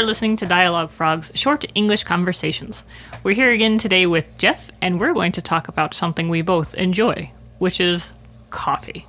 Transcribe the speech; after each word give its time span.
are 0.00 0.04
listening 0.04 0.34
to 0.34 0.46
Dialogue 0.46 0.90
Frog's 0.90 1.30
short 1.34 1.66
English 1.74 2.04
conversations. 2.04 2.84
We're 3.22 3.34
here 3.34 3.50
again 3.50 3.76
today 3.76 4.06
with 4.06 4.24
Jeff, 4.38 4.70
and 4.80 4.98
we're 4.98 5.12
going 5.12 5.32
to 5.32 5.42
talk 5.42 5.68
about 5.68 5.92
something 5.92 6.30
we 6.30 6.40
both 6.40 6.72
enjoy, 6.72 7.30
which 7.58 7.80
is 7.80 8.14
coffee. 8.48 9.06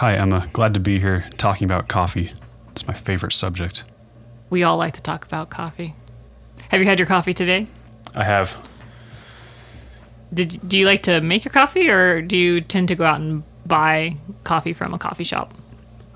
Hi, 0.00 0.14
Emma. 0.16 0.46
Glad 0.52 0.74
to 0.74 0.80
be 0.80 0.98
here 0.98 1.24
talking 1.38 1.64
about 1.64 1.88
coffee. 1.88 2.30
It's 2.72 2.86
my 2.86 2.92
favorite 2.92 3.32
subject. 3.32 3.84
We 4.50 4.62
all 4.62 4.76
like 4.76 4.92
to 4.94 5.00
talk 5.00 5.24
about 5.24 5.48
coffee. 5.48 5.94
Have 6.68 6.80
you 6.80 6.86
had 6.86 6.98
your 6.98 7.08
coffee 7.08 7.32
today? 7.32 7.66
I 8.14 8.24
have. 8.24 8.54
Did 10.34 10.60
do 10.68 10.76
you 10.76 10.84
like 10.84 11.04
to 11.04 11.22
make 11.22 11.42
your 11.42 11.52
coffee, 11.52 11.88
or 11.88 12.20
do 12.20 12.36
you 12.36 12.60
tend 12.60 12.88
to 12.88 12.94
go 12.94 13.06
out 13.06 13.20
and 13.20 13.44
buy 13.64 14.18
coffee 14.44 14.74
from 14.74 14.92
a 14.92 14.98
coffee 14.98 15.24
shop? 15.24 15.54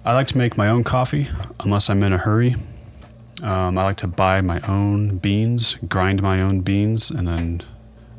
I 0.04 0.12
like 0.12 0.26
to 0.26 0.36
make 0.36 0.58
my 0.58 0.68
own 0.68 0.84
coffee 0.84 1.28
unless 1.60 1.88
I'm 1.88 2.02
in 2.02 2.12
a 2.12 2.18
hurry. 2.18 2.56
Um, 3.42 3.76
I 3.76 3.84
like 3.84 3.98
to 3.98 4.06
buy 4.06 4.40
my 4.40 4.60
own 4.60 5.18
beans, 5.18 5.76
grind 5.88 6.22
my 6.22 6.40
own 6.40 6.60
beans, 6.60 7.10
and 7.10 7.28
then 7.28 7.62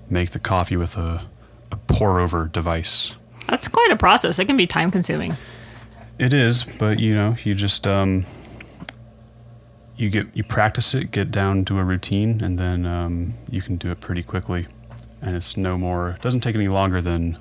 make 0.10 0.32
the 0.32 0.40
coffee 0.40 0.78
with 0.78 0.96
a, 0.96 1.26
a 1.72 1.78
pour 1.88 2.20
over 2.20 2.46
device. 2.46 3.12
That's 3.48 3.68
quite 3.68 3.92
a 3.92 3.96
process. 3.96 4.40
It 4.40 4.46
can 4.46 4.58
be 4.58 4.68
time 4.68 4.92
consuming. 4.92 5.36
It 6.20 6.34
is, 6.34 6.64
but 6.64 7.00
you 7.00 7.14
know, 7.14 7.36
you 7.44 7.56
just 7.56 7.88
um, 7.88 8.26
you 9.96 10.10
get 10.10 10.28
you 10.36 10.44
practice 10.44 10.94
it, 10.94 11.12
get 11.12 11.32
down 11.32 11.66
to 11.66 11.80
a 11.80 11.84
routine, 11.84 12.42
and 12.42 12.58
then 12.60 12.86
um, 12.86 13.34
you 13.50 13.62
can 13.62 13.78
do 13.78 13.92
it 13.92 14.00
pretty 14.00 14.24
quickly. 14.24 14.66
And 15.22 15.36
it's 15.36 15.58
no 15.58 15.78
more. 15.78 16.12
It 16.12 16.22
doesn't 16.22 16.42
take 16.42 16.56
any 16.56 16.68
longer 16.68 17.02
than 17.02 17.38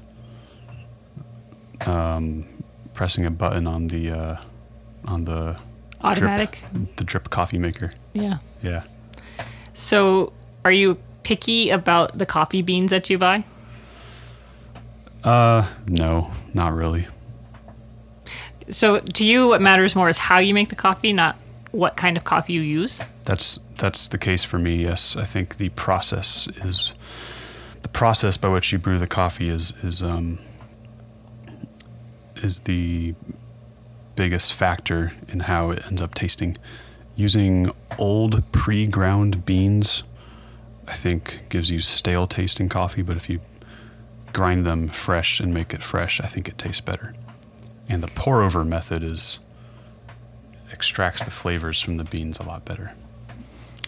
um, 1.85 2.47
pressing 2.95 3.27
a 3.27 3.31
button 3.31 3.67
on 3.67 3.89
the 3.89 4.11
uh, 4.11 4.37
on 5.05 5.25
the 5.25 5.59
Automatic. 6.07 6.63
drip, 6.73 6.97
the 6.97 7.05
drip 7.05 7.31
coffee 7.31 7.59
maker. 7.59 7.91
Yeah. 8.13 8.39
Yeah. 8.63 8.85
So, 9.75 10.33
are 10.65 10.73
you 10.73 10.99
picky 11.23 11.71
about 11.71 12.19
the 12.19 12.27
coffee 12.27 12.63
beans 12.63 12.91
that 12.91 13.11
you 13.11 13.19
buy? 13.19 13.45
Uh, 15.25 15.69
no, 15.87 16.31
not 16.55 16.73
really. 16.73 17.09
So, 18.71 19.01
to 19.01 19.25
you, 19.25 19.49
what 19.49 19.61
matters 19.61 19.95
more 19.95 20.09
is 20.09 20.17
how 20.17 20.39
you 20.39 20.55
make 20.55 20.69
the 20.69 20.77
coffee, 20.77 21.13
not 21.13 21.37
what 21.73 21.97
kind 21.97 22.17
of 22.17 22.25
coffee 22.25 22.55
you 22.55 22.63
use. 22.63 23.01
That's 23.25 23.59
that's 23.79 24.09
the 24.09 24.19
case 24.19 24.45
for 24.45 24.59
me. 24.59 24.77
Yes, 24.77 25.17
I 25.17 25.25
think 25.25 25.59
the 25.59 25.69
process 25.71 26.49
is 26.65 26.95
the 27.83 27.89
process 27.89 28.37
by 28.37 28.49
which 28.49 28.73
you 28.73 28.79
brew 28.79 28.99
the 28.99 29.07
coffee 29.07 29.49
is 29.49 29.73
is 29.83 30.03
um 30.03 30.39
is 32.37 32.61
the 32.61 33.15
biggest 34.17 34.53
factor 34.53 35.13
in 35.29 35.41
how 35.41 35.71
it 35.71 35.87
ends 35.87 36.03
up 36.03 36.15
tasting. 36.15 36.57
Using 37.15 37.71
old 37.99 38.51
pre-ground 38.53 39.45
beans, 39.45 40.03
I 40.89 40.95
think 40.95 41.43
gives 41.49 41.71
you 41.71 41.81
stale 41.81 42.27
tasting 42.27 42.69
coffee, 42.69 43.03
but 43.03 43.17
if 43.17 43.31
you 43.31 43.41
grind 44.33 44.67
them 44.67 44.89
fresh 44.89 45.41
and 45.41 45.55
make 45.55 45.73
it 45.73 45.83
fresh, 45.83 46.21
I 46.21 46.27
think 46.27 46.49
it 46.49 46.59
tastes 46.59 46.81
better. 46.81 47.15
And 47.89 48.03
the 48.03 48.09
pour 48.09 48.43
over 48.43 48.65
method 48.65 49.03
is 49.03 49.39
extracts 50.73 51.23
the 51.23 51.31
flavors 51.31 51.81
from 51.81 51.97
the 51.97 52.05
beans 52.05 52.39
a 52.39 52.43
lot 52.43 52.65
better. 52.65 52.93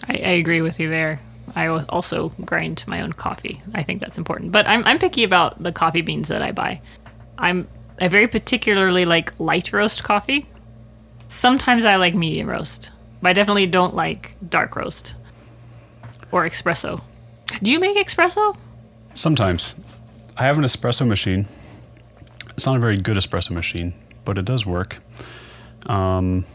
I, 0.09 0.15
I 0.15 0.31
agree 0.41 0.63
with 0.63 0.79
you 0.81 0.89
there. 0.89 1.21
I 1.55 1.67
also 1.67 2.31
grind 2.45 2.85
my 2.87 3.01
own 3.01 3.13
coffee. 3.13 3.61
I 3.75 3.83
think 3.83 4.01
that's 4.01 4.19
important. 4.19 4.53
But 4.53 4.67
I'm, 4.67 4.85
I'm 4.85 4.99
picky 4.99 5.25
about 5.25 5.63
the 5.63 5.73
coffee 5.73 6.03
beans 6.03 6.29
that 6.29 6.43
I 6.43 6.53
buy. 6.53 6.81
I'm 7.39 7.69
I 8.01 8.09
very 8.09 8.29
particularly 8.29 9.05
like 9.05 9.39
light 9.41 9.73
roast 9.73 10.05
coffee. 10.05 10.47
Sometimes 11.29 11.85
I 11.85 11.97
like 11.97 12.15
medium 12.15 12.49
roast, 12.49 12.91
but 13.21 13.31
I 13.31 13.33
definitely 13.33 13.67
don't 13.67 13.95
like 13.95 14.37
dark 14.49 14.77
roast 14.77 15.15
or 16.31 16.47
espresso. 16.47 17.03
Do 17.63 17.71
you 17.71 17.81
make 17.81 17.97
espresso? 17.97 18.57
Sometimes. 19.15 19.75
I 20.37 20.45
have 20.45 20.59
an 20.59 20.65
espresso 20.65 21.07
machine. 21.07 21.47
It's 22.51 22.67
not 22.67 22.77
a 22.77 22.79
very 22.79 22.97
good 22.97 23.17
espresso 23.17 23.51
machine, 23.51 23.95
but 24.25 24.39
it 24.39 24.45
does 24.45 24.65
work. 24.65 24.99
Um, 25.87 26.47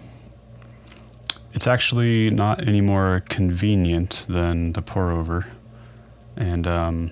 it's 1.54 1.68
actually 1.68 2.30
not 2.30 2.68
any 2.68 2.82
more 2.82 3.24
convenient 3.30 4.26
than 4.30 4.74
the 4.74 4.82
pour 4.82 5.12
over. 5.12 5.46
And 6.36 6.66
um, 6.66 7.12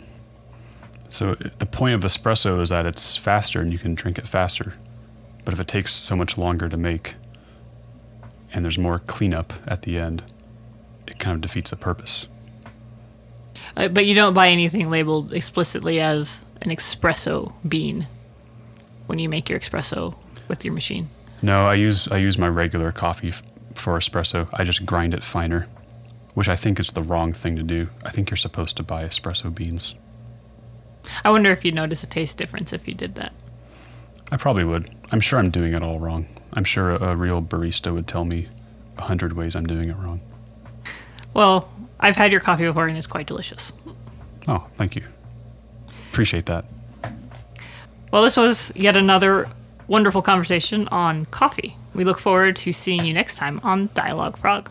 so 1.11 1.35
the 1.35 1.65
point 1.65 1.93
of 1.93 2.01
espresso 2.01 2.61
is 2.61 2.69
that 2.69 2.85
it's 2.85 3.17
faster 3.17 3.59
and 3.61 3.71
you 3.71 3.77
can 3.77 3.93
drink 3.93 4.17
it 4.17 4.27
faster. 4.27 4.73
But 5.43 5.53
if 5.53 5.59
it 5.59 5.67
takes 5.67 5.93
so 5.93 6.15
much 6.15 6.37
longer 6.37 6.69
to 6.69 6.77
make 6.77 7.15
and 8.53 8.63
there's 8.63 8.77
more 8.77 8.99
cleanup 8.99 9.53
at 9.67 9.81
the 9.83 9.99
end, 9.99 10.23
it 11.05 11.19
kind 11.19 11.35
of 11.35 11.41
defeats 11.41 11.69
the 11.69 11.75
purpose. 11.75 12.27
Uh, 13.75 13.89
but 13.89 14.05
you 14.05 14.15
don't 14.15 14.33
buy 14.33 14.47
anything 14.49 14.89
labeled 14.89 15.33
explicitly 15.33 15.99
as 15.99 16.41
an 16.61 16.69
espresso 16.69 17.53
bean 17.67 18.07
when 19.07 19.19
you 19.19 19.27
make 19.27 19.49
your 19.49 19.59
espresso 19.59 20.15
with 20.47 20.63
your 20.63 20.73
machine. 20.73 21.09
No, 21.41 21.65
I 21.67 21.73
use 21.73 22.07
I 22.09 22.17
use 22.17 22.37
my 22.37 22.47
regular 22.47 22.91
coffee 22.91 23.29
f- 23.29 23.43
for 23.73 23.97
espresso. 23.97 24.47
I 24.53 24.63
just 24.63 24.85
grind 24.85 25.13
it 25.13 25.23
finer, 25.23 25.67
which 26.35 26.47
I 26.47 26.55
think 26.55 26.79
is 26.79 26.89
the 26.89 27.03
wrong 27.03 27.33
thing 27.33 27.57
to 27.57 27.63
do. 27.63 27.89
I 28.03 28.11
think 28.11 28.29
you're 28.29 28.37
supposed 28.37 28.77
to 28.77 28.83
buy 28.83 29.03
espresso 29.03 29.53
beans. 29.53 29.95
I 31.23 31.29
wonder 31.29 31.51
if 31.51 31.65
you'd 31.65 31.75
notice 31.75 32.03
a 32.03 32.07
taste 32.07 32.37
difference 32.37 32.73
if 32.73 32.87
you 32.87 32.93
did 32.93 33.15
that. 33.15 33.33
I 34.31 34.37
probably 34.37 34.63
would. 34.63 34.89
I'm 35.11 35.19
sure 35.19 35.39
I'm 35.39 35.49
doing 35.49 35.73
it 35.73 35.83
all 35.83 35.99
wrong. 35.99 36.27
I'm 36.53 36.63
sure 36.63 36.91
a, 36.91 37.11
a 37.11 37.15
real 37.15 37.41
barista 37.41 37.93
would 37.93 38.07
tell 38.07 38.25
me 38.25 38.47
a 38.97 39.03
hundred 39.03 39.33
ways 39.33 39.55
I'm 39.55 39.65
doing 39.65 39.89
it 39.89 39.97
wrong. 39.97 40.21
Well, 41.33 41.69
I've 41.99 42.15
had 42.15 42.31
your 42.31 42.41
coffee 42.41 42.65
before 42.65 42.87
and 42.87 42.97
it's 42.97 43.07
quite 43.07 43.27
delicious. 43.27 43.71
Oh, 44.47 44.67
thank 44.75 44.95
you. 44.95 45.03
Appreciate 46.11 46.45
that. 46.47 46.65
Well, 48.11 48.23
this 48.23 48.35
was 48.35 48.71
yet 48.75 48.97
another 48.97 49.47
wonderful 49.87 50.21
conversation 50.21 50.87
on 50.89 51.25
coffee. 51.25 51.77
We 51.93 52.03
look 52.03 52.19
forward 52.19 52.55
to 52.57 52.71
seeing 52.71 53.05
you 53.05 53.13
next 53.13 53.35
time 53.35 53.59
on 53.63 53.89
Dialogue 53.93 54.37
Frog. 54.37 54.69